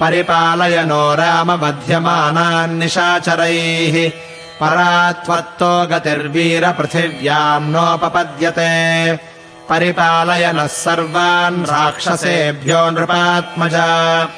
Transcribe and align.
परिपालय 0.00 0.84
नो 0.84 1.14
रामबध्यमानान्निशाचरैः 1.14 4.10
परा 4.60 5.12
त्वत्तो 5.12 5.86
गतिर्वीरपृथिव्याम् 5.86 7.72
नोपपद्यते। 7.72 9.18
परिपालयनः 9.68 10.66
सर्वान् 10.66 11.64
राक्षसेभ्यो 11.64 12.90
नृपात्मजा। 12.90 14.28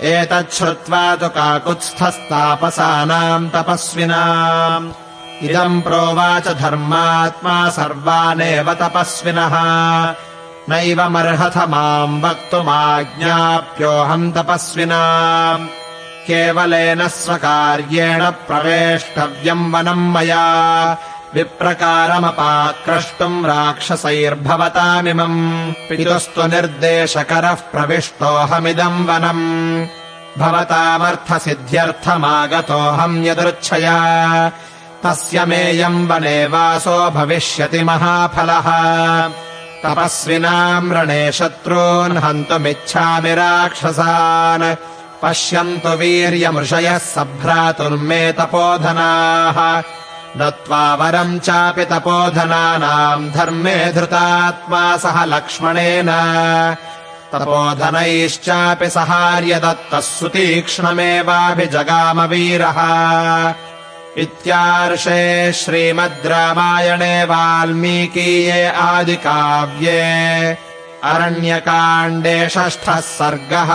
एतच्छ्रुत्वा 0.00 1.16
तु 1.16 1.28
काकुत्स्थस्तापसानाम् 1.28 3.50
तपस्विनाम्। 3.50 4.92
इदम् 5.42 5.82
प्रोवाच 5.82 6.48
धर्मात्मा 6.48 7.68
सर्वानेव 7.68 8.74
तपस्विनः। 8.74 9.54
नैवमर्हथ 10.68 11.56
माम् 11.56 12.22
वक्तुमाज्ञाप्योऽहम् 12.22 14.32
तपस्विना 14.32 15.02
केवलेन 16.26 17.08
स्वकार्येण 17.08 18.30
प्रवेष्टव्यम् 18.30 19.74
वनम् 19.74 20.12
मया। 20.12 20.96
विप्रकारमपाक्रष्टुम् 21.34 23.46
राक्षसैर्भवतामिमम्। 23.46 25.72
पितुस्तु 25.72 26.46
निर्देशकरः 26.46 27.54
प्रविष्टोऽहमिदम् 27.54 29.06
वनम्। 29.06 29.86
भवतामर्थसिद्ध्यर्थमागतोऽहम् 30.38 33.24
यदृच्छया 33.24 34.52
तस्य 35.02 35.44
मेयम् 35.44 36.08
वने 36.08 36.46
वासो 36.46 37.10
भविष्यति 37.10 37.84
महाफलः। 37.84 38.68
तपस्विनाम् 39.82 40.92
रणे 40.92 41.32
शत्रून् 41.32 42.18
हन्तुमिच्छामि 42.18 43.34
राक्षसान् 43.34 44.74
पश्यन्तु 45.22 45.88
वीर्यमृषयः 45.88 46.98
सभ्रातुर्मे 46.98 48.32
तपोधनाः 48.32 49.82
दत्त्वा 50.38 50.94
वरम् 50.94 51.40
चापि 51.40 51.84
तपोधनानाम् 51.84 53.30
धर्मे 53.30 53.92
धृतात्मा 53.92 54.96
सह 54.96 55.24
लक्ष्मणेन। 55.24 56.08
तपोधनैश्चापि 57.32 58.90
सहार्य 58.90 59.60
दत्तः 59.64 60.00
सुतीक्ष्णमेवाभिजगामवीरः। 60.00 62.78
इत्यार्षे 64.22 65.52
श्रीमद् 65.52 66.26
रामायणे 66.26 67.24
वाल्मीकीये 67.24 68.68
आदिकाव्ये 68.68 70.02
अरण्यकाण्डे 71.10 72.34
षष्ठः 72.54 72.98
सर्गः 73.04 73.70